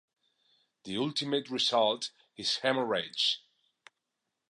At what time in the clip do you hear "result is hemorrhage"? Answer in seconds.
1.51-3.43